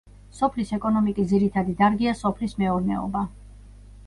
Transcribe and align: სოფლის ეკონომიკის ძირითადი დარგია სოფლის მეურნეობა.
სოფლის 0.37 0.71
ეკონომიკის 0.77 1.29
ძირითადი 1.33 1.75
დარგია 1.83 2.15
სოფლის 2.23 2.57
მეურნეობა. 2.63 3.25